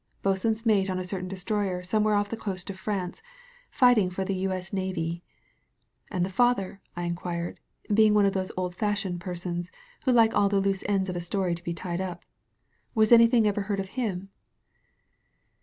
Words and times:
"Bo'sun's 0.23 0.65
mate 0.65 0.89
on 0.89 0.97
a 0.97 1.03
certain 1.03 1.27
destroyer 1.27 1.83
somewhere 1.83 2.15
off 2.15 2.29
the 2.31 2.35
coast 2.35 2.71
of 2.71 2.79
France, 2.79 3.21
fighting 3.69 4.11
in 4.17 4.25
the 4.25 4.33
U. 4.33 4.51
S. 4.51 4.71
Navee." 4.73 5.21
"And 6.09 6.25
the 6.25 6.31
father?" 6.31 6.81
I 6.95 7.03
inquired, 7.03 7.59
being 7.93 8.15
one 8.15 8.25
of 8.25 8.33
those 8.33 8.51
old 8.57 8.73
fashioned 8.73 9.21
persons 9.21 9.69
who 10.05 10.11
like 10.11 10.33
all 10.33 10.49
the 10.49 10.59
loose 10.59 10.83
ends 10.89 11.07
of 11.07 11.15
a 11.15 11.21
story 11.21 11.53
to 11.53 11.63
be 11.63 11.75
tied 11.75 12.01
up. 12.01 12.23
"Was 12.95 13.11
anything 13.11 13.47
ever 13.47 13.61
heard 13.61 13.79
of 13.79 13.89
him?" 13.89 14.29